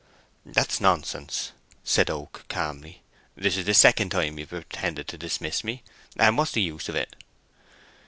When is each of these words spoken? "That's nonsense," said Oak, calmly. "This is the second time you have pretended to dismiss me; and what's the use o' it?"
"That's 0.47 0.81
nonsense," 0.81 1.51
said 1.83 2.09
Oak, 2.09 2.45
calmly. 2.49 3.03
"This 3.35 3.55
is 3.55 3.65
the 3.67 3.75
second 3.75 4.09
time 4.09 4.39
you 4.39 4.47
have 4.47 4.67
pretended 4.67 5.07
to 5.09 5.17
dismiss 5.19 5.63
me; 5.63 5.83
and 6.17 6.39
what's 6.39 6.53
the 6.53 6.61
use 6.63 6.89
o' 6.89 6.95
it?" 6.95 7.15